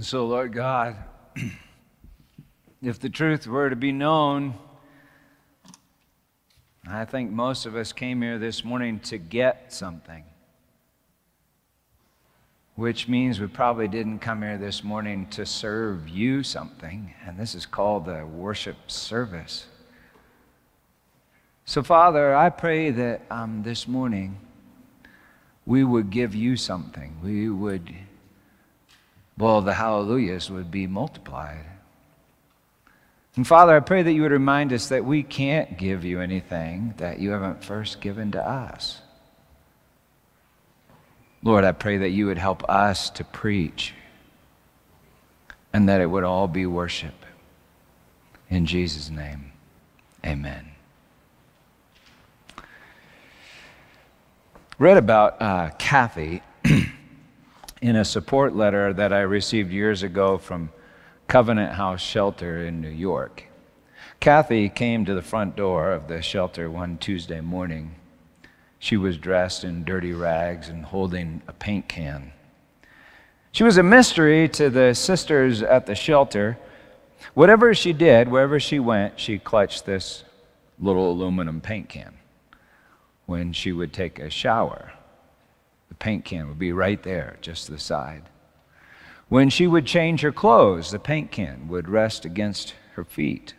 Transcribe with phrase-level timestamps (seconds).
[0.00, 0.96] And so, Lord God,
[2.82, 4.54] if the truth were to be known,
[6.88, 10.24] I think most of us came here this morning to get something,
[12.76, 17.54] which means we probably didn't come here this morning to serve you something, and this
[17.54, 19.66] is called the worship service.
[21.66, 24.38] So, Father, I pray that um, this morning
[25.66, 27.18] we would give you something.
[27.22, 27.94] We would
[29.40, 31.64] well, the hallelujahs would be multiplied.
[33.36, 36.94] And Father, I pray that you would remind us that we can't give you anything
[36.98, 39.00] that you haven't first given to us.
[41.42, 43.94] Lord, I pray that you would help us to preach
[45.72, 47.14] and that it would all be worship.
[48.50, 49.52] In Jesus' name,
[50.26, 50.66] amen.
[54.78, 56.42] Read about uh, Kathy
[57.80, 60.70] in a support letter that I received years ago from
[61.28, 63.44] Covenant House Shelter in New York.
[64.18, 67.94] Kathy came to the front door of the shelter one Tuesday morning.
[68.78, 72.32] She was dressed in dirty rags and holding a paint can.
[73.52, 76.58] She was a mystery to the sisters at the shelter.
[77.32, 80.24] Whatever she did, wherever she went, she clutched this
[80.78, 82.14] little aluminum paint can.
[83.24, 84.92] When she would take a shower,
[85.90, 88.22] the paint can would be right there, just to the side.
[89.28, 93.54] When she would change her clothes, the paint can would rest against her feet.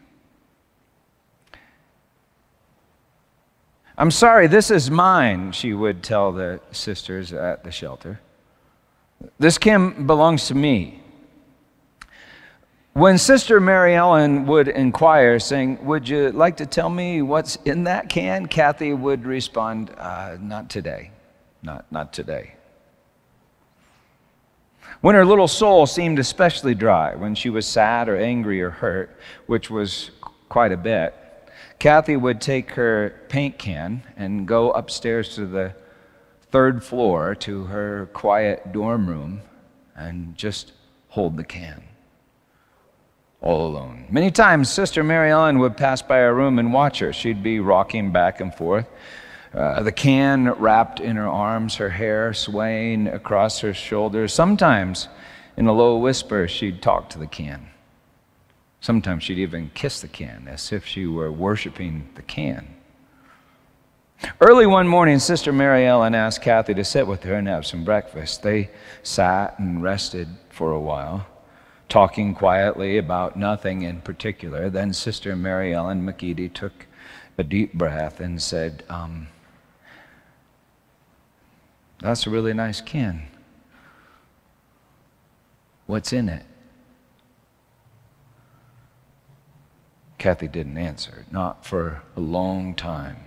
[3.98, 8.20] I'm sorry, this is mine, she would tell the sisters at the shelter.
[9.38, 11.04] This can belongs to me.
[12.94, 17.86] When Sister Mary Ellen would inquire, saying, Would you like to tell me what's in
[17.86, 18.48] that can?
[18.48, 21.12] Kathy would respond, uh, Not today.
[21.64, 22.56] Not, not today.
[25.02, 29.18] When her little soul seemed especially dry, when she was sad or angry or hurt,
[29.48, 30.12] which was
[30.50, 31.16] quite a bit,
[31.80, 35.74] Kathy would take her paint can and go upstairs to the
[36.52, 39.41] third floor to her quiet dorm room
[39.96, 40.74] and just
[41.09, 41.84] hold the can
[43.40, 44.06] all alone.
[44.12, 47.12] Many times, Sister Mary Ellen would pass by her room and watch her.
[47.12, 48.86] She'd be rocking back and forth
[49.53, 54.34] uh, the can wrapped in her arms, her hair swaying across her shoulders.
[54.34, 55.09] Sometimes,
[55.57, 57.67] in a low whisper, she'd talk to the can.
[58.79, 62.75] Sometimes she'd even kiss the can as if she were worshiping the can.
[64.39, 67.83] Early one morning, Sister Mary Ellen asked Kathy to sit with her and have some
[67.83, 68.44] breakfast.
[68.44, 68.69] They
[69.03, 71.25] sat and rested for a while,
[71.89, 74.69] talking quietly about nothing in particular.
[74.69, 76.85] Then Sister Mary Ellen McGeady took
[77.38, 79.28] a deep breath and said, um,
[82.01, 83.23] that's a really nice can.
[85.85, 86.45] What's in it?
[90.17, 93.17] Kathy didn't answer, not for a long time.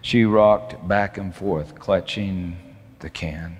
[0.00, 2.56] She rocked back and forth, clutching
[3.00, 3.58] the can.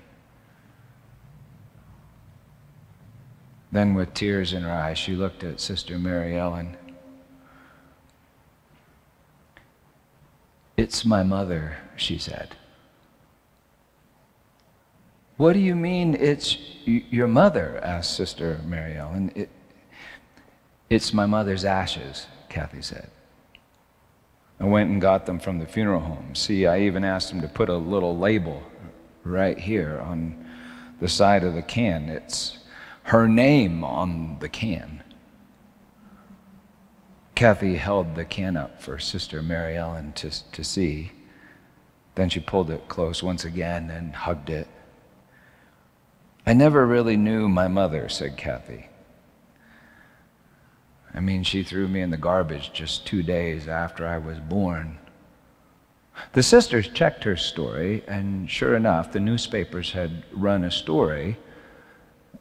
[3.70, 6.76] Then, with tears in her eyes, she looked at Sister Mary Ellen.
[10.78, 12.56] It's my mother, she said.
[15.38, 17.81] What do you mean it's your mother?
[17.84, 19.31] asked Sister Mary Ellen.
[19.37, 19.49] It,
[20.91, 23.09] it's my mother's ashes, Kathy said.
[24.59, 26.34] I went and got them from the funeral home.
[26.34, 28.65] See, I even asked them to put a little label
[29.22, 30.44] right here on
[31.00, 32.09] the side of the can.
[32.09, 32.59] It's
[33.05, 35.05] her name on the can.
[37.37, 41.12] Kathy held the can up for Sister Mary Ellen to, to see.
[42.16, 44.66] Then she pulled it close once again and hugged it.
[46.49, 48.89] I never really knew my mother, said Kathy.
[51.13, 54.97] I mean, she threw me in the garbage just two days after I was born.
[56.33, 61.37] The sisters checked her story, and sure enough, the newspapers had run a story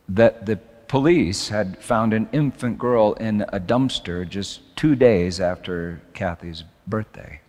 [0.08, 0.56] that the
[0.88, 7.42] police had found an infant girl in a dumpster just two days after Kathy's birthday.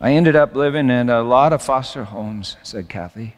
[0.00, 3.36] I ended up living in a lot of foster homes, said Kathy.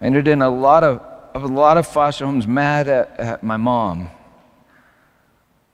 [0.00, 1.00] I entered in a lot of,
[1.34, 4.10] of a lot of foster homes mad at, at my mom.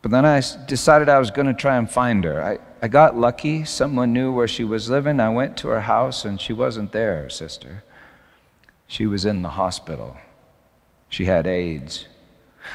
[0.03, 2.43] But then I decided I was going to try and find her.
[2.43, 3.65] I, I got lucky.
[3.65, 5.19] Someone knew where she was living.
[5.19, 7.83] I went to her house and she wasn't there, sister.
[8.87, 10.17] She was in the hospital.
[11.09, 12.07] She had AIDS.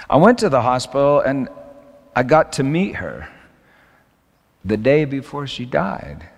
[0.09, 1.50] I went to the hospital and
[2.15, 3.30] I got to meet her
[4.65, 6.30] the day before she died.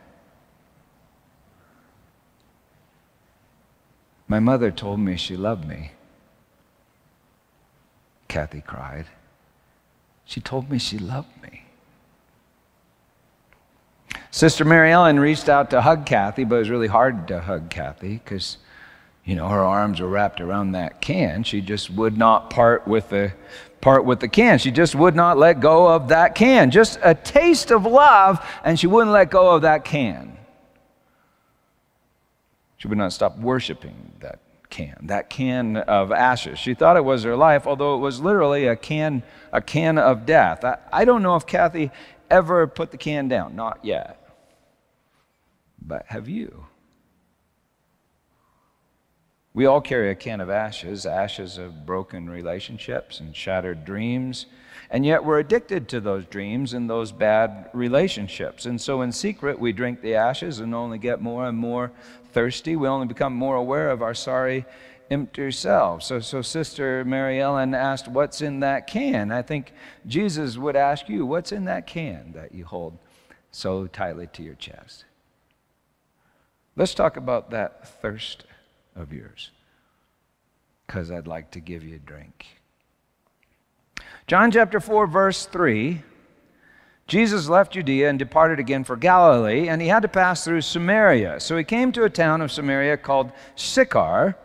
[4.34, 5.92] My mother told me she loved me.
[8.28, 9.06] Kathy cried.
[10.26, 11.66] She told me she loved me.
[14.32, 17.70] Sister Mary Ellen reached out to hug Kathy, but it was really hard to hug
[17.70, 18.58] Kathy because,
[19.24, 21.44] you know, her arms were wrapped around that can.
[21.44, 23.34] She just would not part with the
[23.82, 24.58] part with the can.
[24.58, 26.72] She just would not let go of that can.
[26.72, 30.36] Just a taste of love, and she wouldn't let go of that can.
[32.84, 34.40] She would not stop worshiping that
[34.70, 36.60] can, that can of ashes.
[36.60, 40.26] She thought it was her life, although it was literally a can, a can of
[40.26, 40.66] death.
[40.66, 41.92] I, I don't know if Kathy
[42.30, 44.20] ever put the can down, not yet.
[45.82, 46.66] But have you?
[49.54, 54.48] We all carry a can of ashes, ashes of broken relationships and shattered dreams,
[54.90, 58.66] and yet we're addicted to those dreams and those bad relationships.
[58.66, 61.92] And so, in secret, we drink the ashes and only get more and more
[62.34, 62.76] thirsty.
[62.76, 64.66] We only become more aware of our sorry,
[65.10, 66.06] empty selves.
[66.06, 69.32] So, so Sister Mary Ellen asked, What's in that can?
[69.32, 69.72] I think
[70.06, 72.98] Jesus would ask you, What's in that can that you hold
[73.52, 75.06] so tightly to your chest?
[76.76, 78.46] Let's talk about that thirst
[78.96, 79.52] of yours,
[80.88, 82.48] because I'd like to give you a drink.
[84.26, 86.02] John chapter 4, verse 3
[87.08, 91.40] Jesus left Judea and departed again for Galilee, and he had to pass through Samaria.
[91.40, 94.38] So he came to a town of Samaria called Sychar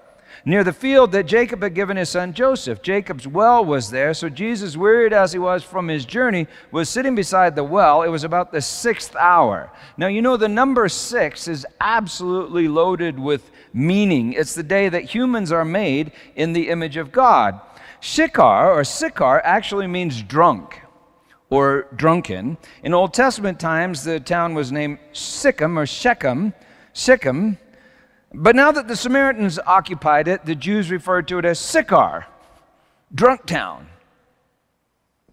[0.44, 2.82] near the field that Jacob had given his son Joseph.
[2.82, 7.14] Jacob's well was there, so Jesus, wearied as he was from his journey, was sitting
[7.14, 8.02] beside the well.
[8.02, 9.70] It was about the sixth hour.
[9.96, 14.32] Now, you know, the number six is absolutely loaded with meaning.
[14.32, 17.60] It's the day that humans are made in the image of God.
[18.00, 20.80] Shikar, or Sychar, actually means drunk
[21.50, 22.58] or drunken.
[22.82, 26.52] In Old Testament times, the town was named Sychem or Shechem.
[26.92, 27.58] Shechem
[28.34, 32.26] but now that the Samaritans occupied it, the Jews referred to it as Sychar,
[33.14, 33.88] drunk town.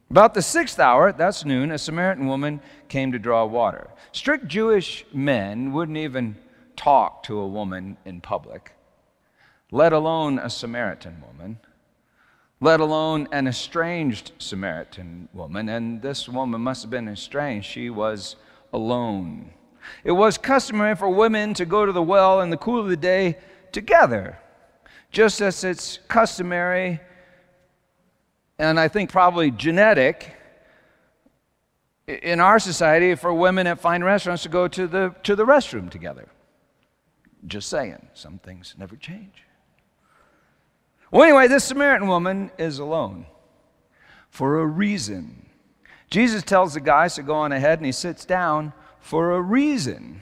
[0.09, 3.89] About the sixth hour, that's noon, a Samaritan woman came to draw water.
[4.13, 6.37] Strict Jewish men wouldn't even
[6.77, 8.73] talk to a woman in public,
[9.71, 11.59] let alone a Samaritan woman,
[12.65, 15.69] let alone an estranged Samaritan woman.
[15.69, 17.67] And this woman must have been estranged.
[17.67, 18.37] She was
[18.73, 19.51] alone.
[20.03, 22.97] It was customary for women to go to the well in the cool of the
[22.97, 23.37] day
[23.71, 24.39] together,
[25.11, 26.99] just as it's customary
[28.57, 30.33] and I think probably genetic
[32.07, 35.91] in our society for women at fine restaurants to go to the, to the restroom
[35.91, 36.29] together.
[37.45, 39.44] Just saying, some things never change.
[41.11, 43.25] Well, anyway, this Samaritan woman is alone
[44.29, 45.45] for a reason.
[46.09, 50.21] Jesus tells the guys to go on ahead and he sits down for a reason.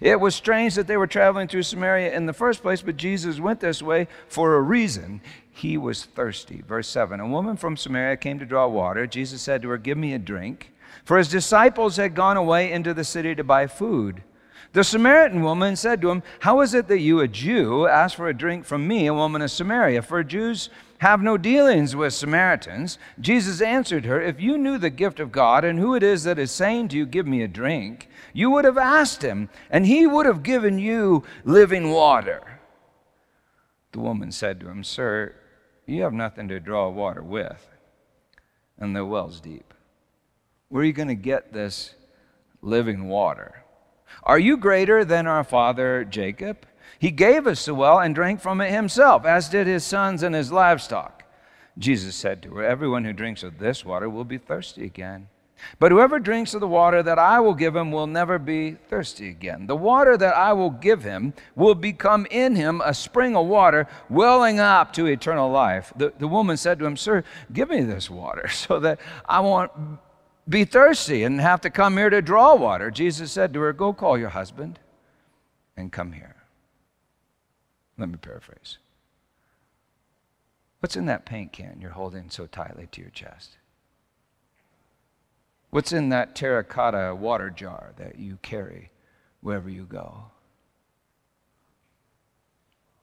[0.00, 3.40] It was strange that they were traveling through Samaria in the first place, but Jesus
[3.40, 5.20] went this way for a reason.
[5.50, 6.62] He was thirsty.
[6.66, 9.06] Verse 7 A woman from Samaria came to draw water.
[9.06, 10.72] Jesus said to her, Give me a drink.
[11.04, 14.22] For his disciples had gone away into the city to buy food.
[14.72, 18.28] The Samaritan woman said to him, How is it that you, a Jew, ask for
[18.28, 20.02] a drink from me, a woman of Samaria?
[20.02, 22.96] For Jews have no dealings with Samaritans.
[23.20, 26.38] Jesus answered her, If you knew the gift of God and who it is that
[26.38, 30.06] is saying to you, Give me a drink, you would have asked him, and he
[30.06, 32.60] would have given you living water.
[33.90, 35.34] The woman said to him, Sir,
[35.84, 37.66] you have nothing to draw water with,
[38.78, 39.74] and the well's deep.
[40.68, 41.94] Where are you going to get this
[42.62, 43.64] living water?
[44.22, 46.66] Are you greater than our father Jacob?
[46.98, 50.34] He gave us the well and drank from it himself, as did his sons and
[50.34, 51.24] his livestock.
[51.78, 55.28] Jesus said to her, Everyone who drinks of this water will be thirsty again.
[55.78, 59.28] But whoever drinks of the water that I will give him will never be thirsty
[59.28, 59.66] again.
[59.66, 63.86] The water that I will give him will become in him a spring of water
[64.08, 65.92] welling up to eternal life.
[65.96, 69.70] The, the woman said to him, Sir, give me this water so that I won't
[70.48, 72.90] be thirsty and have to come here to draw water.
[72.90, 74.78] Jesus said to her, Go call your husband
[75.76, 76.36] and come here.
[77.98, 78.78] Let me paraphrase.
[80.80, 83.58] What's in that paint can you're holding so tightly to your chest?
[85.68, 88.90] What's in that terracotta water jar that you carry
[89.40, 90.24] wherever you go?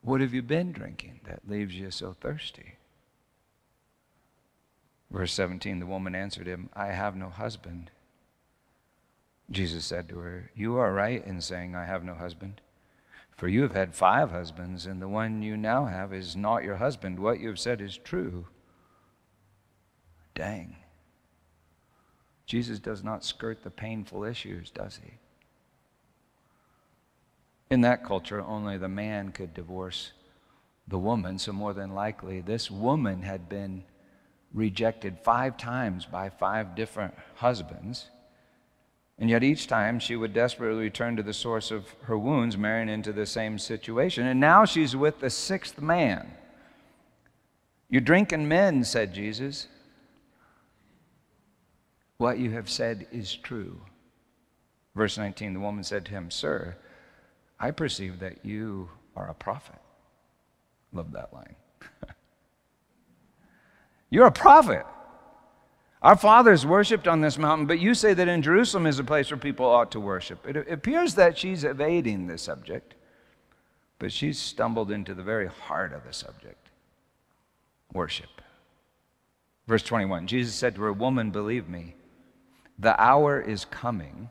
[0.02, 2.77] What have you been drinking that leaves you so thirsty?
[5.12, 7.92] Verse 17 The woman answered him, I have no husband.
[9.50, 12.62] Jesus said to her, You are right in saying, I have no husband.
[13.38, 16.78] For you have had five husbands, and the one you now have is not your
[16.78, 17.20] husband.
[17.20, 18.48] What you have said is true.
[20.34, 20.76] Dang.
[22.48, 25.14] Jesus does not skirt the painful issues, does he?
[27.70, 30.14] In that culture, only the man could divorce
[30.88, 33.84] the woman, so more than likely, this woman had been
[34.54, 38.10] rejected five times by five different husbands.
[39.20, 42.90] And yet each time she would desperately return to the source of her wounds, marrying
[42.90, 44.28] into the same situation.
[44.28, 46.32] And now she's with the sixth man.
[47.90, 49.68] You're drinking men, said Jesus.
[52.18, 53.82] What you have said is true.
[54.96, 56.76] Verse 19 the woman said to him, Sir,
[57.60, 59.80] I perceive that you are a prophet.
[60.92, 61.56] Love that line.
[64.10, 64.86] You're a prophet.
[66.02, 69.32] Our fathers worshiped on this mountain, but you say that in Jerusalem is a place
[69.32, 70.48] where people ought to worship.
[70.48, 72.94] It appears that she's evading the subject,
[74.00, 76.70] but she's stumbled into the very heart of the subject
[77.94, 78.42] worship.
[79.68, 81.96] Verse 21 Jesus said to her, Woman, believe me,
[82.78, 84.30] the hour is coming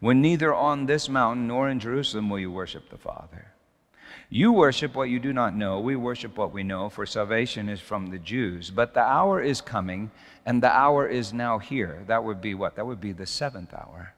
[0.00, 3.52] when neither on this mountain nor in Jerusalem will you worship the Father.
[4.28, 5.78] You worship what you do not know.
[5.78, 8.70] We worship what we know, for salvation is from the Jews.
[8.70, 10.10] But the hour is coming,
[10.44, 12.02] and the hour is now here.
[12.08, 12.74] That would be what?
[12.74, 14.15] That would be the seventh hour.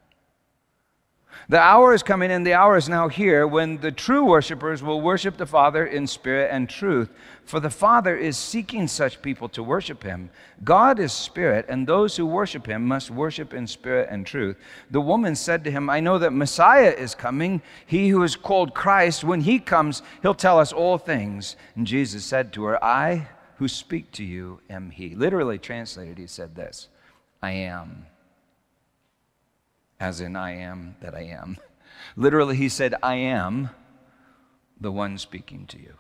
[1.51, 5.01] The hour is coming and the hour is now here when the true worshipers will
[5.01, 7.09] worship the Father in spirit and truth.
[7.47, 10.29] For the Father is seeking such people to worship him.
[10.63, 14.59] God is spirit, and those who worship him must worship in spirit and truth.
[14.91, 18.75] The woman said to him, I know that Messiah is coming, he who is called
[18.75, 19.25] Christ.
[19.25, 21.57] When he comes, he'll tell us all things.
[21.77, 23.27] And Jesus said to her, I
[23.57, 25.15] who speak to you am he.
[25.15, 26.89] Literally translated, he said this
[27.43, 28.05] I am
[30.01, 31.59] as in I am that I am.
[32.17, 33.71] Literally, he said, I am
[34.81, 35.95] the one speaking to you.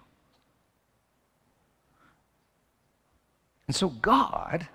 [3.66, 4.68] And so God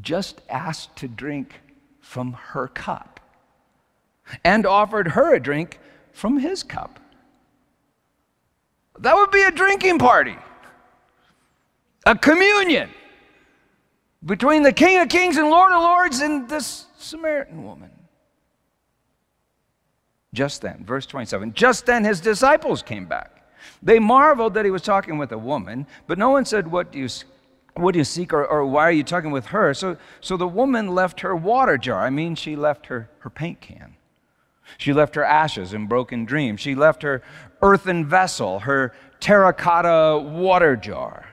[0.00, 1.60] just asked to drink
[2.00, 3.20] from her cup
[4.44, 5.78] and offered her a drink
[6.12, 7.00] from his cup.
[8.98, 10.36] That would be a drinking party,
[12.06, 12.90] a communion
[14.24, 17.90] between the King of Kings and Lord of Lords and this Samaritan woman.
[20.34, 23.46] Just then, verse 27, just then his disciples came back.
[23.82, 26.98] They marveled that he was talking with a woman, but no one said, What do
[26.98, 27.08] you,
[27.76, 29.72] what do you seek, or, or why are you talking with her?
[29.72, 32.00] So, so the woman left her water jar.
[32.00, 33.96] I mean, she left her, her paint can.
[34.76, 36.60] She left her ashes and broken dreams.
[36.60, 37.22] She left her
[37.62, 41.28] earthen vessel, her terracotta water jar.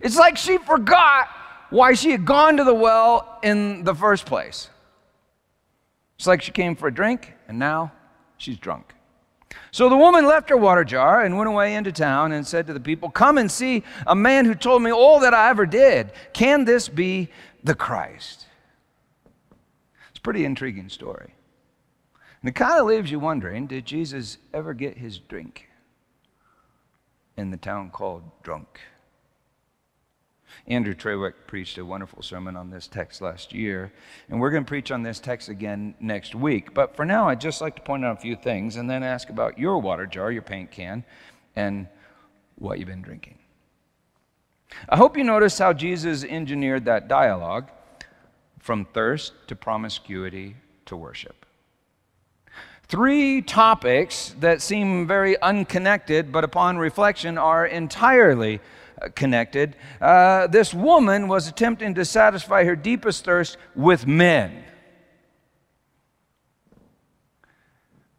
[0.00, 1.28] It's like she forgot
[1.68, 4.70] why she had gone to the well in the first place.
[6.20, 7.92] It's like she came for a drink, and now
[8.36, 8.92] she's drunk.
[9.70, 12.74] So the woman left her water jar and went away into town and said to
[12.74, 16.12] the people, Come and see a man who told me all that I ever did.
[16.34, 17.30] Can this be
[17.64, 18.44] the Christ?
[20.10, 21.32] It's a pretty intriguing story.
[22.42, 25.70] And it kind of leaves you wondering did Jesus ever get his drink
[27.38, 28.78] in the town called Drunk?
[30.70, 33.92] Andrew Trawick preached a wonderful sermon on this text last year,
[34.28, 36.72] and we're going to preach on this text again next week.
[36.72, 39.30] But for now, I'd just like to point out a few things and then ask
[39.30, 41.04] about your water jar, your paint can,
[41.56, 41.88] and
[42.54, 43.36] what you've been drinking.
[44.88, 47.68] I hope you notice how Jesus engineered that dialogue
[48.60, 50.54] from thirst to promiscuity
[50.86, 51.46] to worship.
[52.84, 58.60] Three topics that seem very unconnected, but upon reflection are entirely
[59.14, 59.76] connected.
[60.00, 64.64] Uh, this woman was attempting to satisfy her deepest thirst with men,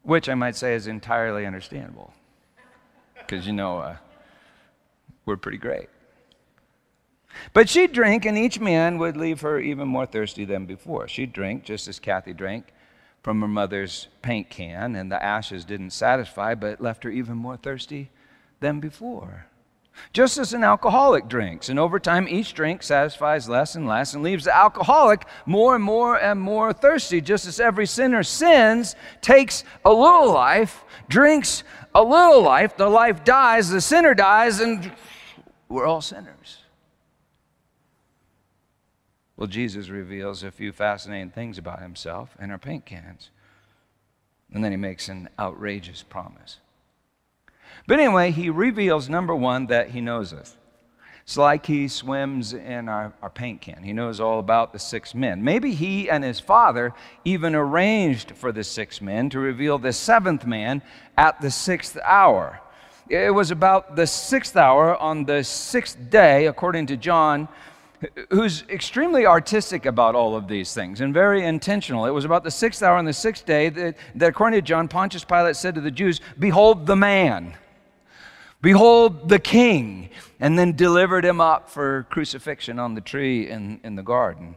[0.02, 2.12] which I might say is entirely understandable
[3.32, 3.96] because you know uh,
[5.24, 5.88] we're pretty great.
[7.54, 11.08] But she'd drink, and each man would leave her even more thirsty than before.
[11.08, 12.72] She'd drink just as Kathy drank
[13.22, 17.56] from her mother's paint can, and the ashes didn't satisfy, but left her even more
[17.56, 18.10] thirsty
[18.60, 19.46] than before.
[20.12, 24.22] Just as an alcoholic drinks, and over time each drink satisfies less and less and
[24.22, 29.64] leaves the alcoholic more and more and more thirsty, just as every sinner sins, takes
[29.84, 34.92] a little life, drinks a little life, the life dies, the sinner dies, and
[35.68, 36.58] we're all sinners.
[39.36, 43.30] Well, Jesus reveals a few fascinating things about himself in our paint cans.
[44.52, 46.58] And then he makes an outrageous promise.
[47.86, 50.56] But anyway, he reveals number one, that he knows us.
[51.24, 53.82] It's like he swims in our, our paint can.
[53.82, 55.44] He knows all about the six men.
[55.44, 56.92] Maybe he and his father
[57.24, 60.82] even arranged for the six men to reveal the seventh man
[61.16, 62.60] at the sixth hour.
[63.08, 67.46] It was about the sixth hour on the sixth day, according to John,
[68.30, 72.04] who's extremely artistic about all of these things and very intentional.
[72.06, 74.88] It was about the sixth hour on the sixth day that, that according to John,
[74.88, 77.54] Pontius Pilate said to the Jews, Behold the man.
[78.62, 83.96] Behold the king, and then delivered him up for crucifixion on the tree in, in
[83.96, 84.56] the garden.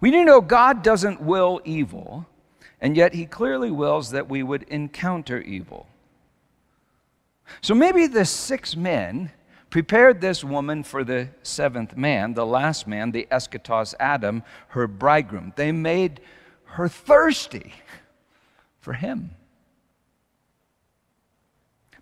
[0.00, 2.26] We need to know God doesn't will evil,
[2.80, 5.86] and yet he clearly wills that we would encounter evil.
[7.60, 9.30] So maybe the six men
[9.70, 15.52] prepared this woman for the seventh man, the last man, the eschatos Adam, her bridegroom.
[15.56, 16.20] They made
[16.64, 17.72] her thirsty
[18.80, 19.30] for him.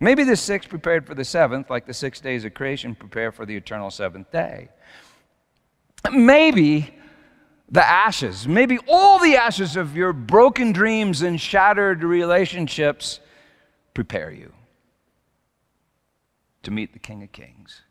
[0.02, 3.46] Maybe the six prepared for the seventh, like the six days of creation prepare for
[3.46, 4.68] the eternal seventh day.
[6.10, 6.92] Maybe
[7.70, 13.20] the ashes, maybe all the ashes of your broken dreams and shattered relationships
[13.94, 14.52] prepare you
[16.64, 17.82] to meet the King of Kings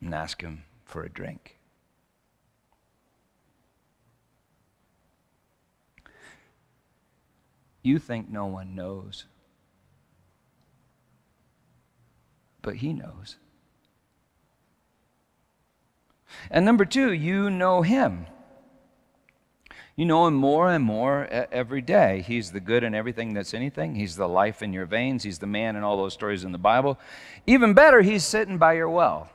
[0.00, 1.58] and ask him for a drink.
[7.82, 9.26] You think no one knows.
[12.66, 13.36] But He knows.
[16.50, 18.26] And number two, you know Him.
[19.94, 22.24] You know Him more and more every day.
[22.26, 23.94] He's the good in everything that's anything.
[23.94, 25.22] He's the life in your veins.
[25.22, 26.98] He's the man in all those stories in the Bible.
[27.46, 29.30] Even better, He's sitting by your well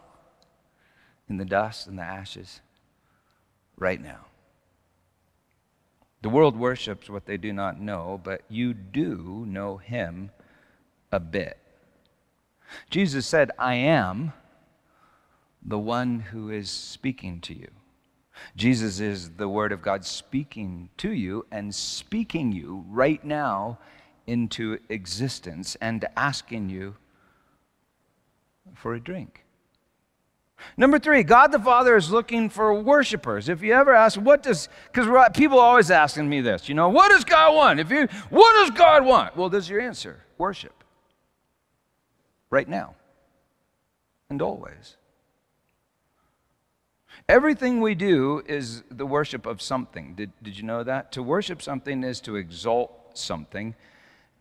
[1.30, 2.60] in the dust and the ashes
[3.78, 4.26] right now.
[6.22, 10.32] The world worships what they do not know, but you do know Him
[11.14, 11.58] a bit.
[12.90, 14.34] Jesus said, I am
[15.64, 17.68] the one who is speaking to you.
[18.56, 23.78] Jesus is the Word of God speaking to you and speaking you right now
[24.26, 26.96] into existence and asking you
[28.74, 29.44] for a drink.
[30.78, 33.50] Number three, God the Father is looking for worshipers.
[33.50, 36.90] If you ever ask, what does, because people are always asking me this, you know,
[36.90, 37.80] what does God want?
[37.80, 39.36] If you, what does God want?
[39.36, 40.81] Well, this is your answer worship
[42.52, 42.94] right now
[44.30, 44.98] and always.
[47.28, 50.14] Everything we do is the worship of something.
[50.16, 51.12] Did, did you know that?
[51.14, 53.76] To worship something is to exalt something.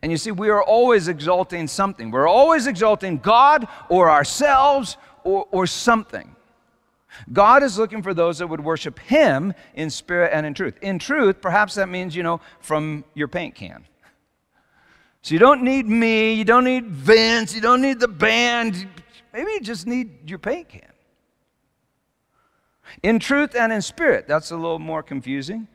[0.01, 2.11] And you see, we are always exalting something.
[2.11, 6.35] We're always exalting God or ourselves or, or something.
[7.31, 10.75] God is looking for those that would worship Him in spirit and in truth.
[10.81, 13.85] In truth, perhaps that means, you know, from your paint can.
[15.21, 18.87] So you don't need me, you don't need Vince, you don't need the band.
[19.33, 20.81] Maybe you just need your paint can.
[23.03, 24.27] In truth and in spirit.
[24.27, 25.67] That's a little more confusing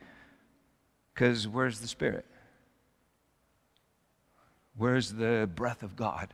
[1.13, 2.25] because where's the spirit?
[4.75, 6.33] Where's the breath of God?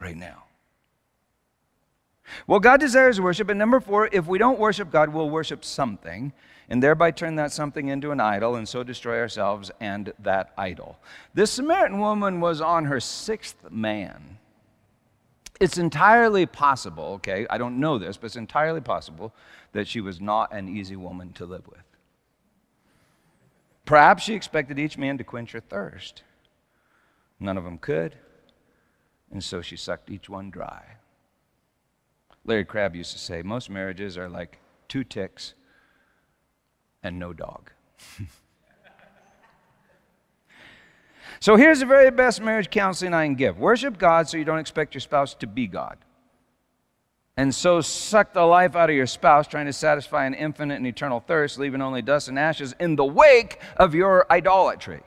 [0.00, 0.44] Right now.
[2.46, 3.50] Well, God desires worship.
[3.50, 6.32] And number four, if we don't worship God, we'll worship something
[6.72, 10.98] and thereby turn that something into an idol and so destroy ourselves and that idol.
[11.34, 14.38] This Samaritan woman was on her sixth man.
[15.60, 19.34] It's entirely possible, okay, I don't know this, but it's entirely possible
[19.72, 21.84] that she was not an easy woman to live with.
[23.84, 26.22] Perhaps she expected each man to quench her thirst.
[27.38, 28.14] None of them could,
[29.30, 30.82] and so she sucked each one dry.
[32.46, 34.58] Larry Crabb used to say most marriages are like
[34.88, 35.52] two ticks
[37.02, 37.70] and no dog.
[41.40, 44.58] so here's the very best marriage counseling I can give worship God so you don't
[44.58, 45.98] expect your spouse to be God.
[47.36, 50.86] And so suck the life out of your spouse trying to satisfy an infinite and
[50.86, 55.00] eternal thirst, leaving only dust and ashes in the wake of your idolatry.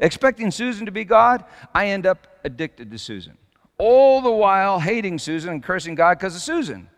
[0.00, 3.38] Expecting Susan to be God, I end up addicted to Susan.
[3.78, 6.88] All the while hating Susan and cursing God because of Susan.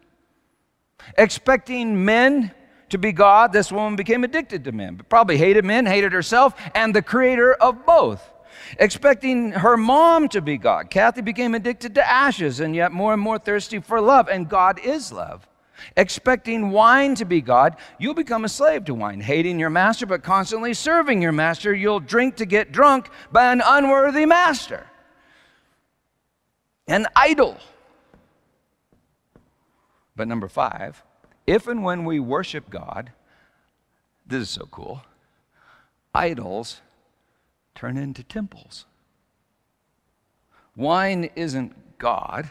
[1.16, 2.52] Expecting men
[2.90, 6.94] to be God, this woman became addicted to men, probably hated men, hated herself, and
[6.94, 8.30] the creator of both.
[8.78, 13.22] Expecting her mom to be God, Kathy became addicted to ashes and yet more and
[13.22, 15.46] more thirsty for love, and God is love.
[15.96, 19.20] Expecting wine to be God, you'll become a slave to wine.
[19.20, 23.62] Hating your master, but constantly serving your master, you'll drink to get drunk by an
[23.64, 24.86] unworthy master.
[26.88, 27.58] An idol.
[30.16, 31.02] But number five,
[31.48, 33.10] if and when we worship God,
[34.26, 35.02] this is so cool,
[36.14, 36.82] idols
[37.74, 38.84] turn into temples.
[40.76, 42.50] Wine isn't God,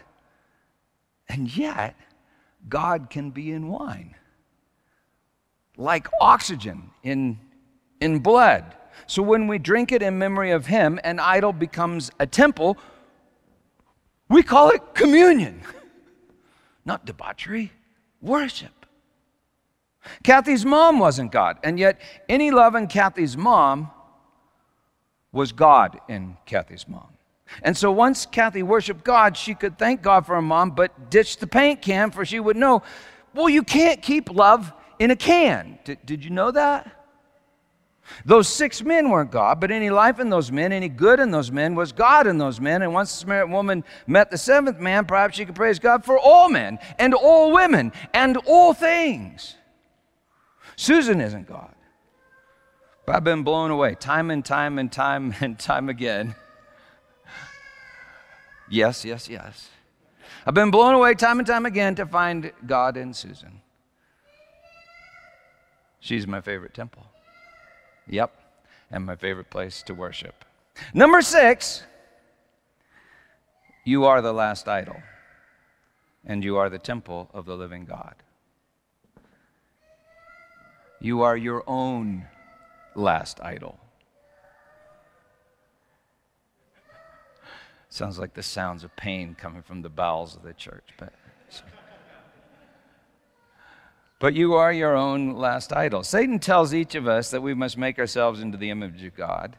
[1.30, 1.96] and yet
[2.68, 4.16] God can be in wine.
[5.78, 7.40] Like oxygen in,
[8.02, 8.76] in blood.
[9.06, 12.78] So when we drink it in memory of Him, an idol becomes a temple.
[14.28, 15.62] We call it communion.
[16.86, 17.72] Not debauchery,
[18.22, 18.77] worship.
[20.24, 23.92] Kathy's mom wasn't God, and yet any love in Kathy's mom
[25.32, 27.08] was God in Kathy's mom.
[27.64, 31.38] And so once Kathy worshiped God, she could thank God for her mom, but ditch
[31.38, 32.84] the paint can, for she would know,
[33.34, 35.80] well, you can't keep love in a can.
[35.84, 36.92] Did, did you know that?
[38.26, 41.52] Those six men weren't God, but any life in those men, any good in those
[41.52, 42.82] men, was God in those men.
[42.82, 46.18] And once the Samaritan woman met the seventh man, perhaps she could praise God for
[46.18, 49.57] all men and all women and all things.
[50.78, 51.74] Susan isn't God.
[53.06, 56.36] But I've been blown away time and time and time and time again.
[58.70, 59.70] Yes, yes, yes.
[60.46, 63.62] I've been blown away time and time again to find God in Susan.
[66.00, 67.06] She's my favorite temple.
[68.08, 68.32] Yep,
[68.92, 70.46] and my favorite place to worship.
[70.94, 71.84] Number six,
[73.84, 75.02] you are the last idol,
[76.26, 78.16] and you are the temple of the living God.
[81.00, 82.26] You are your own
[82.96, 83.80] last idol.
[87.90, 91.14] Sounds like the sounds of pain coming from the bowels of the church, but.
[94.20, 96.04] But you are your own last idol.
[96.04, 99.58] Satan tells each of us that we must make ourselves into the image of God.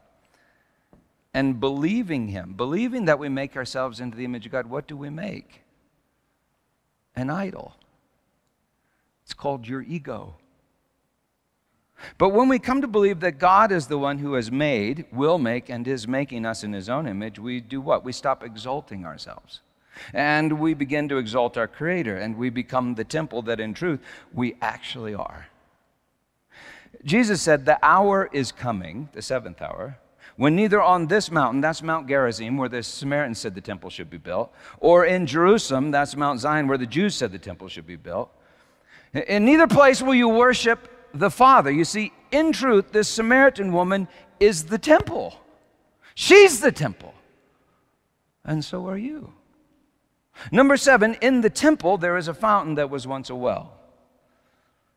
[1.32, 4.96] And believing him, believing that we make ourselves into the image of God, what do
[4.96, 5.62] we make?
[7.14, 7.76] An idol.
[9.22, 10.36] It's called your ego.
[12.16, 15.38] But when we come to believe that God is the one who has made, will
[15.38, 18.04] make, and is making us in his own image, we do what?
[18.04, 19.60] We stop exalting ourselves.
[20.12, 24.00] And we begin to exalt our Creator, and we become the temple that in truth
[24.32, 25.48] we actually are.
[27.04, 29.98] Jesus said, The hour is coming, the seventh hour,
[30.36, 34.08] when neither on this mountain, that's Mount Gerizim, where the Samaritans said the temple should
[34.08, 37.88] be built, or in Jerusalem, that's Mount Zion, where the Jews said the temple should
[37.88, 38.30] be built.
[39.12, 41.70] In neither place will you worship the Father.
[41.70, 44.08] You see, in truth, this Samaritan woman
[44.40, 45.34] is the temple.
[46.14, 47.14] She's the temple.
[48.44, 49.32] And so are you.
[50.52, 53.74] Number seven, in the temple there is a fountain that was once a well.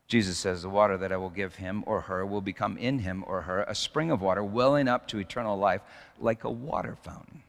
[0.06, 3.24] Jesus says, The water that I will give him or her will become in him
[3.26, 5.80] or her a spring of water welling up to eternal life
[6.18, 7.42] like a water fountain.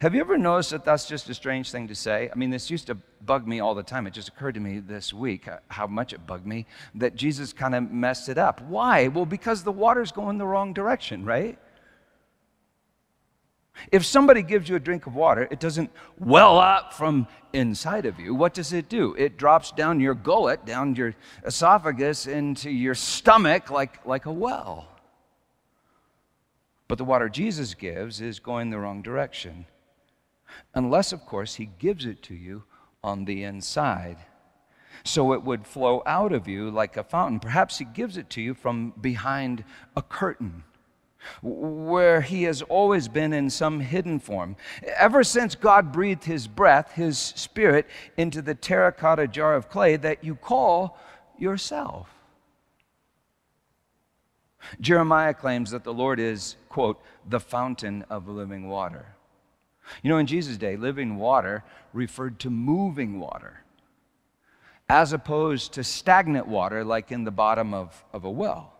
[0.00, 2.28] Have you ever noticed that that's just a strange thing to say?
[2.30, 4.06] I mean, this used to bug me all the time.
[4.06, 7.54] It just occurred to me this week uh, how much it bugged me that Jesus
[7.54, 8.60] kind of messed it up.
[8.62, 9.08] Why?
[9.08, 11.58] Well, because the water's going the wrong direction, right?
[13.90, 18.18] If somebody gives you a drink of water, it doesn't well up from inside of
[18.18, 18.34] you.
[18.34, 19.14] What does it do?
[19.14, 24.88] It drops down your gullet, down your esophagus, into your stomach like, like a well.
[26.88, 29.66] But the water Jesus gives is going the wrong direction.
[30.74, 32.64] Unless, of course, He gives it to you
[33.02, 34.18] on the inside.
[35.04, 37.40] So it would flow out of you like a fountain.
[37.40, 39.64] Perhaps He gives it to you from behind
[39.96, 40.64] a curtain
[41.42, 44.56] where he has always been in some hidden form.
[44.96, 50.24] Ever since God breathed his breath, his spirit, into the terracotta jar of clay that
[50.24, 50.98] you call
[51.38, 52.08] yourself.
[54.80, 59.15] Jeremiah claims that the Lord is, quote, the fountain of living water.
[60.02, 63.62] You know, in Jesus' day, living water referred to moving water,
[64.88, 68.76] as opposed to stagnant water like in the bottom of, of a well.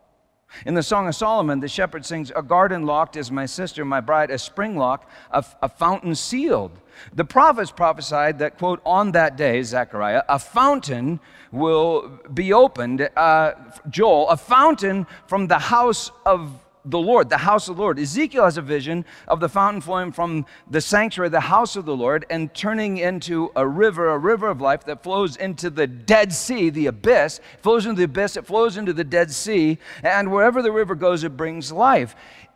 [0.64, 4.00] In the Song of Solomon, the shepherd sings, A garden locked is my sister, my
[4.00, 6.72] bride, a spring lock, a, fountain sealed.
[7.12, 11.20] The prophets prophesied that, quote, on that day, Zechariah, a fountain
[11.52, 13.54] will be opened, uh,
[13.90, 17.98] Joel, a fountain from the house of the Lord, the house of the Lord.
[17.98, 21.96] Ezekiel has a vision of the fountain flowing from the sanctuary, the house of the
[21.96, 26.32] Lord, and turning into a river, a river of life that flows into the Dead
[26.32, 27.38] Sea, the abyss.
[27.38, 30.94] It flows into the abyss, it flows into the Dead Sea, and wherever the river
[30.94, 32.14] goes, it brings life.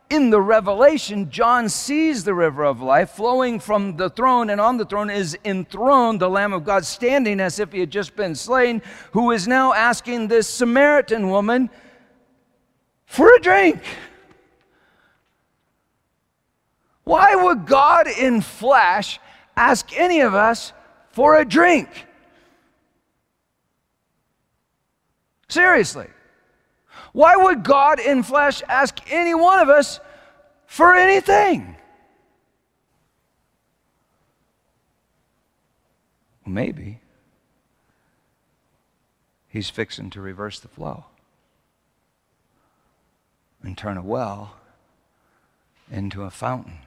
[0.09, 4.75] In the Revelation, John sees the river of life flowing from the throne, and on
[4.75, 8.35] the throne is enthroned the Lamb of God, standing as if he had just been
[8.35, 11.69] slain, who is now asking this Samaritan woman
[13.05, 13.81] for a drink.
[17.03, 19.19] Why would God in flesh
[19.55, 20.73] ask any of us
[21.11, 21.89] for a drink?
[25.49, 26.07] Seriously.
[27.13, 29.99] Why would God in flesh ask any one of us
[30.65, 31.75] for anything?
[36.45, 36.99] Maybe
[39.47, 41.05] he's fixing to reverse the flow
[43.61, 44.55] and turn a well
[45.91, 46.79] into a fountain.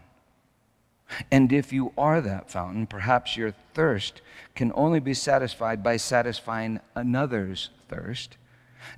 [1.31, 4.21] And if you are that fountain, perhaps your thirst
[4.55, 8.37] can only be satisfied by satisfying another's thirst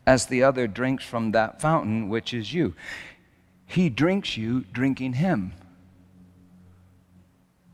[0.07, 2.74] as the other drinks from that fountain, which is you.
[3.66, 5.52] He drinks you drinking Him.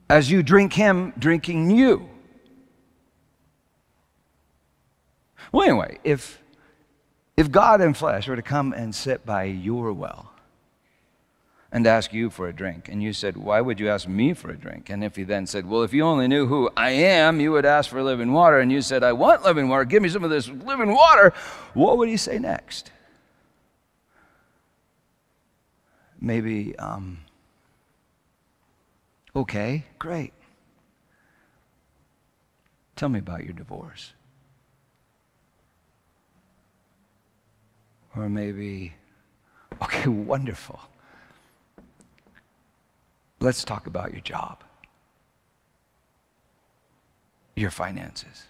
[0.09, 2.09] As you drink Him, drinking you.
[5.53, 6.43] Well, anyway, if,
[7.37, 10.32] if God in flesh were to come and sit by your well,
[11.73, 12.89] and ask you for a drink.
[12.91, 14.91] And you said, Why would you ask me for a drink?
[14.91, 17.65] And if he then said, Well, if you only knew who I am, you would
[17.65, 18.61] ask for living water.
[18.61, 19.87] And you said, I want living water.
[19.87, 21.33] Give me some of this living water.
[21.73, 22.91] What would he say next?
[26.21, 27.19] Maybe, um,
[29.35, 30.33] okay, great.
[32.95, 34.13] Tell me about your divorce.
[38.15, 38.93] Or maybe,
[39.83, 40.79] okay, wonderful.
[43.43, 44.63] Let's talk about your job,
[47.57, 48.45] your finances,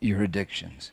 [0.00, 0.90] your addictions.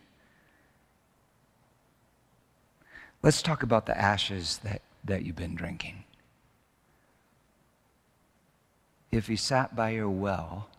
[3.24, 6.04] Let's talk about the ashes that, that you've been drinking.
[9.12, 10.70] If he sat by your well,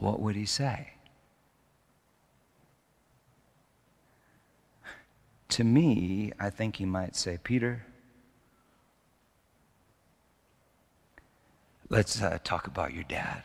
[0.00, 0.90] what would he say?
[5.48, 7.86] To me, I think he might say, Peter,
[11.92, 13.42] Let's uh, talk about your dad.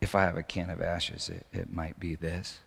[0.00, 2.60] If I have a can of ashes, it, it might be this.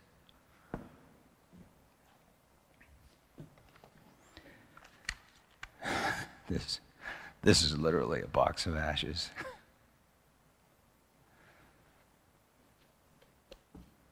[6.50, 6.82] This,
[7.44, 9.30] this is literally a box of ashes.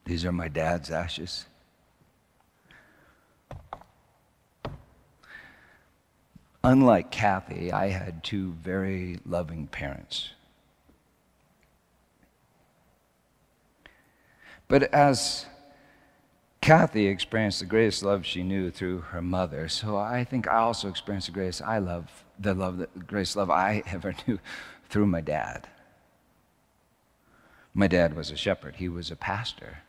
[0.05, 1.47] These are my dad's ashes.
[6.63, 10.31] Unlike Kathy, I had two very loving parents.
[14.67, 15.45] But as
[16.61, 20.89] Kathy experienced the greatest love she knew through her mother, so I think I also
[20.89, 24.39] experienced the greatest I love, the love, the greatest love I ever knew
[24.89, 25.67] through my dad.
[27.73, 28.75] My dad was a shepherd.
[28.75, 29.79] He was a pastor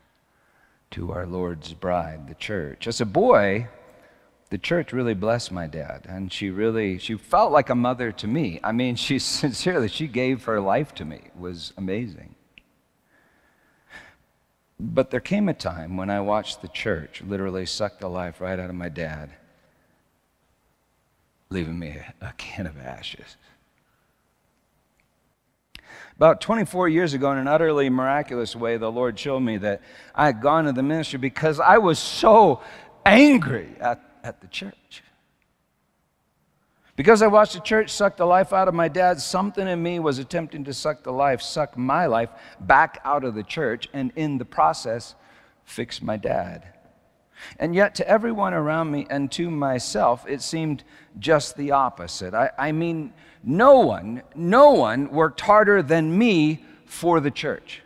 [0.93, 2.87] to our Lord's bride, the church.
[2.87, 3.69] As a boy,
[4.51, 8.27] the church really blessed my dad and she really she felt like a mother to
[8.27, 8.61] me.
[8.63, 11.23] I mean she sincerely she gave her life to me.
[11.27, 12.35] It was amazing.
[14.79, 18.59] But there came a time when i watched the church literally suck the life right
[18.59, 19.31] out of my dad
[21.51, 23.37] leaving me a, a can of ashes.
[26.17, 29.81] About 24 years ago, in an utterly miraculous way, the Lord showed me that
[30.15, 32.61] I had gone to the ministry because I was so
[33.05, 35.03] angry at at the church.
[36.97, 39.99] Because I watched the church suck the life out of my dad, something in me
[39.99, 42.29] was attempting to suck the life, suck my life
[42.61, 45.15] back out of the church, and in the process,
[45.65, 46.67] fix my dad.
[47.59, 50.85] And yet, to everyone around me and to myself, it seemed
[51.19, 52.35] just the opposite.
[52.35, 57.81] I, I mean, no one, no one worked harder than me for the church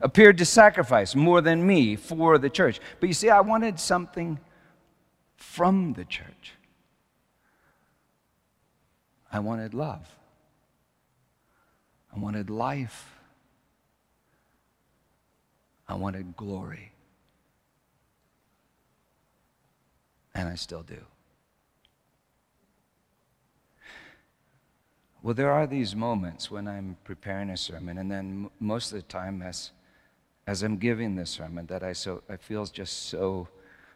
[0.00, 2.80] appeared to sacrifice more than me for the church.
[3.00, 4.38] But you see, I wanted something
[5.38, 6.54] from the church.
[9.32, 10.06] I wanted love.
[12.14, 13.14] I wanted life.
[15.86, 16.92] I wanted glory.
[20.34, 20.98] And I still do.
[25.22, 29.02] Well, there are these moments when I'm preparing a sermon, and then most of the
[29.02, 29.70] time, as,
[30.46, 33.48] as I'm giving the sermon, that I, so, I feel just so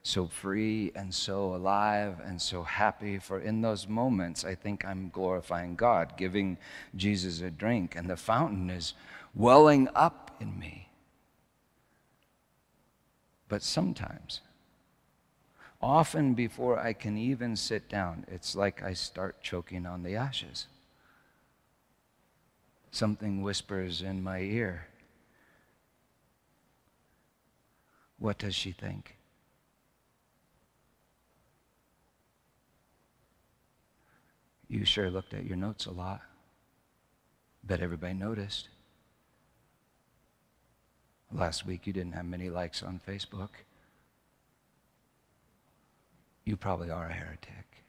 [0.02, 3.18] so free and so alive and so happy.
[3.18, 6.58] For in those moments, I think I'm glorifying God, giving
[6.96, 8.94] Jesus a drink, and the fountain is
[9.34, 10.88] welling up in me.
[13.48, 14.40] But sometimes,
[15.80, 20.66] often before I can even sit down, it's like I start choking on the ashes.
[22.90, 24.86] Something whispers in my ear.
[28.18, 29.16] What does she think?
[34.72, 36.22] You sure looked at your notes a lot.
[37.62, 38.68] Bet everybody noticed.
[41.30, 43.50] Last week you didn't have many likes on Facebook.
[46.46, 47.84] You probably are a heretic.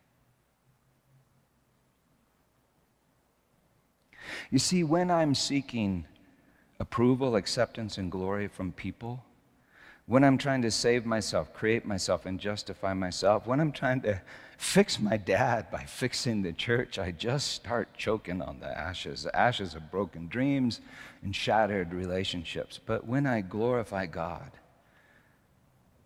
[4.51, 6.03] You see, when I'm seeking
[6.81, 9.23] approval, acceptance, and glory from people,
[10.05, 14.21] when I'm trying to save myself, create myself, and justify myself, when I'm trying to
[14.57, 19.35] fix my dad by fixing the church, I just start choking on the ashes, the
[19.35, 20.81] ashes of broken dreams
[21.21, 22.79] and shattered relationships.
[22.85, 24.51] But when I glorify God,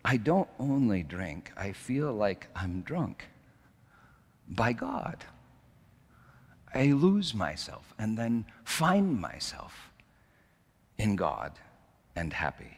[0.06, 3.26] I don't only drink, I feel like I'm drunk
[4.48, 5.26] by God.
[6.74, 9.92] I lose myself and then find myself
[10.98, 11.54] in God
[12.16, 12.77] and happy.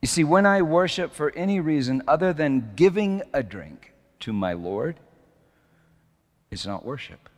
[0.00, 4.54] You see, when I worship for any reason other than giving a drink to my
[4.54, 4.96] Lord,
[6.50, 7.28] it's not worship.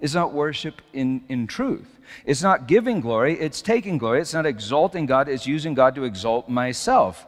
[0.00, 1.98] It's not worship in, in truth.
[2.26, 4.20] It's not giving glory, it's taking glory.
[4.20, 7.26] It's not exalting God, it's using God to exalt myself.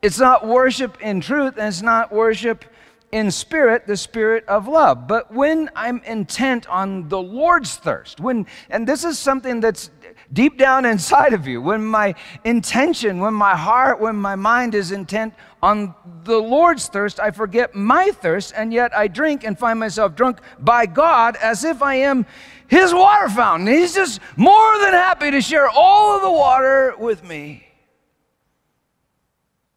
[0.00, 2.64] It's not worship in truth, and it's not worship
[3.12, 5.06] in spirit, the spirit of love.
[5.06, 9.90] But when I'm intent on the Lord's thirst, when, and this is something that's
[10.32, 12.14] deep down inside of you, when my
[12.44, 17.74] intention, when my heart, when my mind is intent on the Lord's thirst, I forget
[17.74, 21.96] my thirst, and yet I drink and find myself drunk by God as if I
[21.96, 22.26] am
[22.68, 23.66] His water fountain.
[23.66, 27.66] He's just more than happy to share all of the water with me.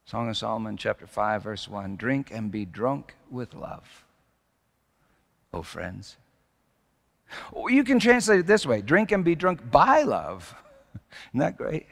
[0.06, 4.06] Song of Solomon, chapter 5, verse 1 Drink and be drunk with love,
[5.54, 6.18] oh friends.
[7.68, 10.56] You can translate it this way drink and be drunk by love.
[11.32, 11.88] Isn't that great?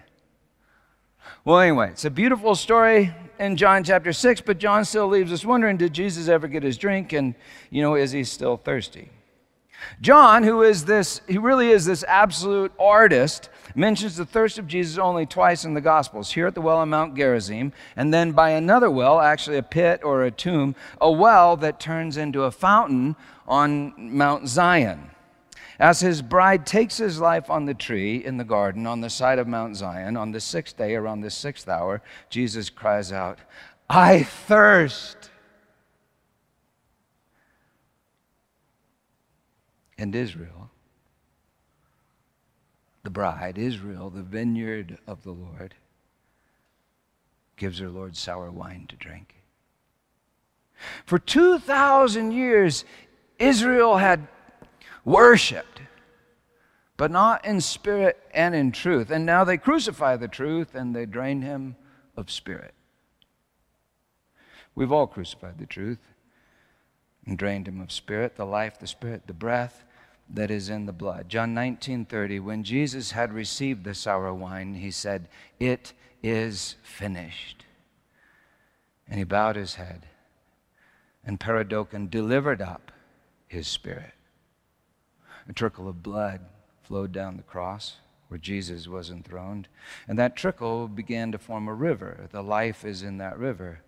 [1.46, 5.44] Well, anyway, it's a beautiful story in John chapter 6, but John still leaves us
[5.44, 7.14] wondering did Jesus ever get his drink?
[7.14, 7.36] And,
[7.70, 9.10] you know, is he still thirsty?
[10.02, 14.98] John, who is this, he really is this absolute artist, mentions the thirst of Jesus
[14.98, 18.52] only twice in the Gospels here at the well on Mount Gerizim, and then by
[18.52, 23.16] another well, actually a pit or a tomb, a well that turns into a fountain
[23.48, 25.10] on Mount Zion.
[25.84, 29.38] As his bride takes his life on the tree in the garden on the side
[29.38, 33.40] of Mount Zion, on the sixth day, around the sixth hour, Jesus cries out,
[33.90, 35.30] I thirst.
[39.98, 40.72] And Israel,
[43.04, 45.76] the bride, Israel, the vineyard of the Lord,
[47.58, 49.36] gives her Lord sour wine to drink.
[51.06, 52.86] For 2,000 years,
[53.38, 54.30] Israel had
[55.06, 55.82] worshiped,
[56.98, 59.10] but not in spirit and in truth.
[59.10, 61.76] And now they crucify the truth and they drain him
[62.16, 62.74] of spirit.
[64.76, 66.00] We've all crucified the truth
[67.26, 69.84] and drained him of spirit, the life, the spirit, the breath
[70.30, 71.30] that is in the blood.
[71.30, 77.66] John 19:30 when Jesus had received the sour wine, he said, "It is finished."
[79.08, 80.08] And he bowed his head,
[81.24, 82.92] and paredoken delivered up
[83.48, 84.14] his spirit.
[85.48, 86.42] A trickle of blood
[86.84, 89.68] flowed down the cross where Jesus was enthroned,
[90.08, 92.28] and that trickle began to form a river.
[92.32, 93.82] The life is in that river.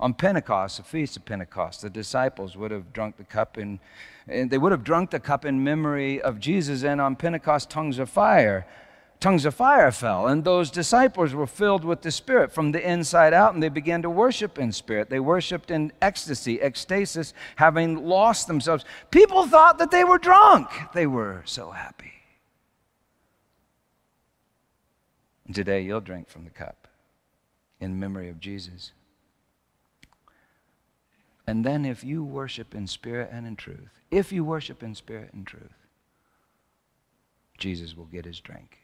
[0.00, 3.80] On Pentecost, the feast of Pentecost, the disciples would have drunk the cup in,
[4.26, 7.98] and they would have drunk the cup in memory of Jesus, and on Pentecost, tongues
[7.98, 8.66] of fire
[9.22, 13.32] tongues of fire fell, and those disciples were filled with the Spirit from the inside
[13.32, 15.08] out, and they began to worship in spirit.
[15.08, 18.84] They worshiped in ecstasy, ecstasis, having lost themselves.
[19.12, 22.12] People thought that they were drunk, they were so happy.
[25.46, 26.88] And today, you'll drink from the cup
[27.80, 28.92] in memory of Jesus.
[31.46, 35.32] And then, if you worship in spirit and in truth, if you worship in spirit
[35.32, 35.72] and truth,
[37.58, 38.81] Jesus will get his drink.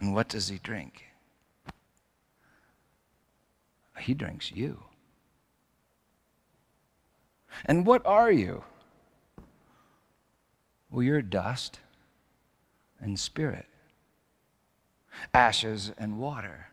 [0.00, 1.04] And what does he drink?
[3.98, 4.84] He drinks you.
[7.64, 8.62] And what are you?
[10.90, 11.80] Well, you're dust
[13.00, 13.66] and spirit,
[15.34, 16.68] ashes and water.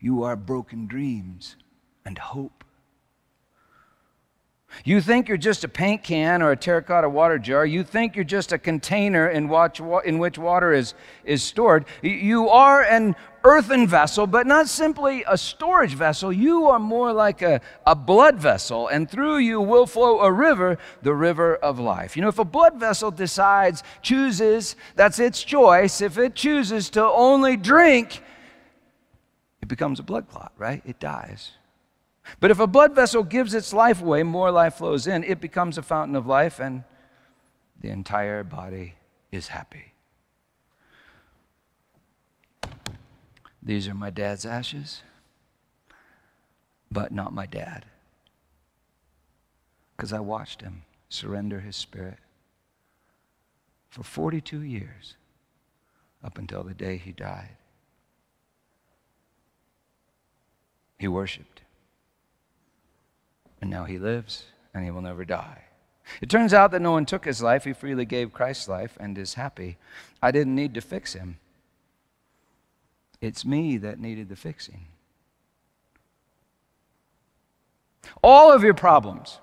[0.00, 1.56] You are broken dreams
[2.04, 2.64] and hope.
[4.84, 7.66] You think you're just a paint can or a terracotta water jar.
[7.66, 11.86] You think you're just a container in, watch, in which water is, is stored.
[12.02, 16.32] You are an earthen vessel, but not simply a storage vessel.
[16.32, 20.78] You are more like a, a blood vessel, and through you will flow a river,
[21.02, 22.16] the river of life.
[22.16, 27.04] You know, if a blood vessel decides, chooses, that's its choice, if it chooses to
[27.04, 28.20] only drink,
[29.62, 30.82] it becomes a blood clot, right?
[30.84, 31.52] It dies.
[32.40, 35.24] But if a blood vessel gives its life away, more life flows in.
[35.24, 36.84] It becomes a fountain of life, and
[37.80, 38.94] the entire body
[39.30, 39.92] is happy.
[43.62, 45.02] These are my dad's ashes,
[46.90, 47.84] but not my dad.
[49.96, 52.18] Because I watched him surrender his spirit
[53.88, 55.16] for 42 years
[56.22, 57.56] up until the day he died.
[60.98, 61.62] He worshiped.
[63.60, 64.44] And now he lives
[64.74, 65.62] and he will never die.
[66.20, 67.64] It turns out that no one took his life.
[67.64, 69.76] He freely gave Christ's life and is happy.
[70.22, 71.38] I didn't need to fix him.
[73.20, 74.86] It's me that needed the fixing.
[78.22, 79.40] All of your problems,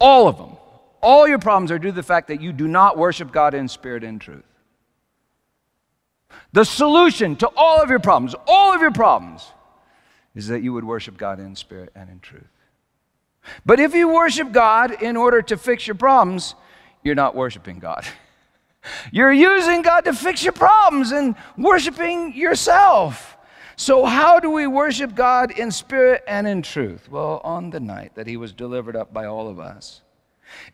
[0.00, 0.56] all of them,
[1.00, 3.68] all your problems are due to the fact that you do not worship God in
[3.68, 4.44] spirit and truth.
[6.52, 9.46] The solution to all of your problems, all of your problems,
[10.38, 12.46] is that you would worship God in spirit and in truth.
[13.66, 16.54] But if you worship God in order to fix your problems,
[17.02, 18.06] you're not worshiping God.
[19.12, 23.36] You're using God to fix your problems and worshiping yourself.
[23.74, 27.10] So, how do we worship God in spirit and in truth?
[27.10, 30.02] Well, on the night that He was delivered up by all of us.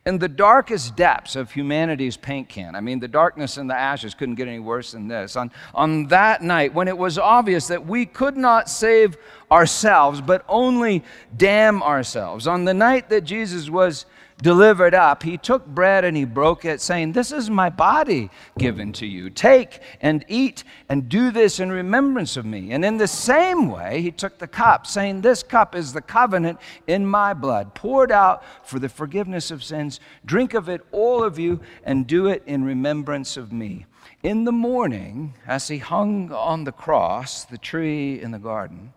[0.06, 4.14] In the darkest depths of humanity's paint can, I mean, the darkness and the ashes
[4.14, 5.36] couldn't get any worse than this.
[5.36, 9.16] On, on that night, when it was obvious that we could not save
[9.50, 11.02] ourselves, but only
[11.36, 14.06] damn ourselves, on the night that Jesus was
[14.42, 18.92] delivered up, he took bread and he broke it, saying, This is my body given
[18.94, 19.30] to you.
[19.30, 22.72] Take and eat and do this in remembrance of me.
[22.72, 26.58] And in the same way, he took the cup, saying, This cup is the covenant
[26.86, 30.00] in my blood, poured out for the forgiveness of sins.
[30.24, 33.86] Drink of it, all of you, and do it in remembrance of me.
[34.22, 38.92] In the morning, as he hung on the cross, the tree in the garden,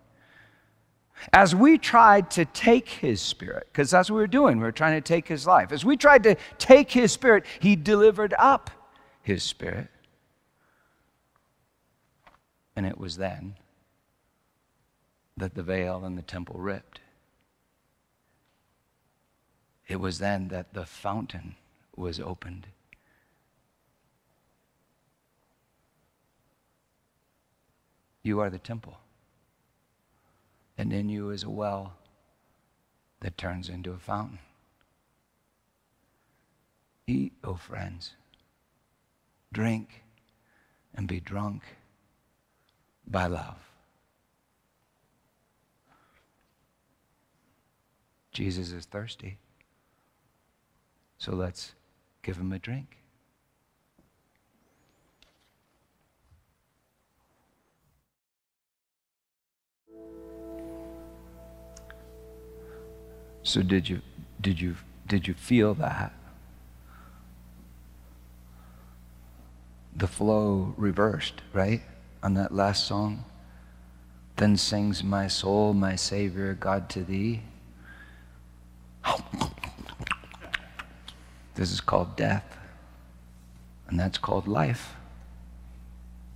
[1.32, 4.72] as we tried to take his spirit, because that's what we were doing, we were
[4.72, 5.72] trying to take his life.
[5.72, 8.70] As we tried to take his spirit, he delivered up
[9.22, 9.88] his spirit.
[12.76, 13.54] And it was then
[15.36, 17.00] that the veil in the temple ripped.
[19.86, 21.56] It was then that the fountain
[21.96, 22.66] was opened.
[28.22, 28.98] You are the temple
[30.78, 31.94] and in you is a well
[33.20, 34.38] that turns into a fountain.
[37.08, 38.12] Eat, O oh friends,
[39.52, 40.04] drink,
[40.94, 41.62] and be drunk
[43.06, 43.58] by love.
[48.30, 49.38] Jesus is thirsty,
[51.18, 51.74] so let's
[52.22, 52.98] give him a drink.
[63.42, 64.02] So did you
[64.40, 64.76] did you
[65.06, 66.12] did you feel that?
[69.96, 71.82] The flow reversed, right?
[72.22, 73.24] On that last song.
[74.36, 77.42] Then sings my soul, my Savior, God to thee.
[81.56, 82.56] This is called death,
[83.88, 84.94] and that's called life.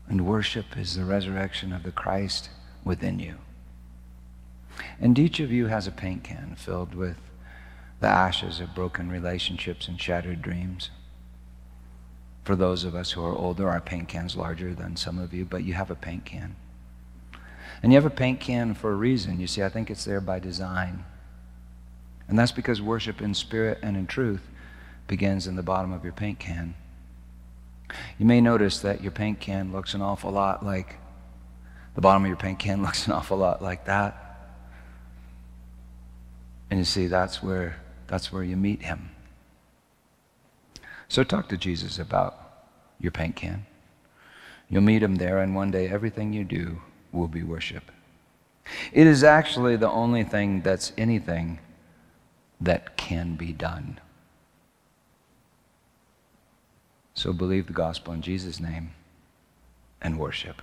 [0.09, 2.51] And worship is the resurrection of the Christ
[2.83, 3.37] within you.
[5.01, 7.17] And each of you has a paint can filled with
[8.01, 10.91] the ashes of broken relationships and shattered dreams.
[12.45, 15.45] For those of us who are older, our paint can's larger than some of you,
[15.45, 16.57] but you have a paint can.
[17.83, 19.41] And you have a paint can for a reason.
[19.41, 21.05] You see, I think it's there by design.
[22.29, 24.49] And that's because worship in spirit and in truth
[25.07, 26.75] begins in the bottom of your paint can.
[28.19, 30.97] You may notice that your paint can looks an awful lot like
[31.95, 34.32] the bottom of your paint can looks an awful lot like that.
[36.73, 39.11] And you see, that's where, that's where you meet him.
[41.07, 42.65] So talk to Jesus about
[42.99, 43.67] your paint can.
[44.71, 46.81] You'll meet him there, and one day everything you do
[47.13, 47.93] will be worship.
[48.91, 51.59] It is actually the only thing that's anything
[52.59, 54.01] that can be done.
[57.13, 58.93] So believe the gospel in Jesus' name
[60.01, 60.63] and worship.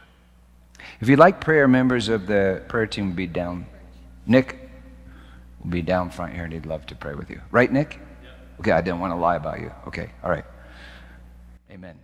[1.01, 3.68] If you'd like prayer, members of the prayer team will be down.
[4.26, 4.68] Nick,
[5.64, 7.41] will be down front here and he'd love to pray with you.
[7.51, 7.99] Right, Nick?
[8.60, 9.72] Okay, I didn't want to lie about you.
[9.88, 10.45] Okay, all right.
[11.72, 11.97] Amen.